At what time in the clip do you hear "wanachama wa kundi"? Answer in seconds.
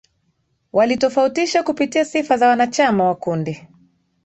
2.47-3.67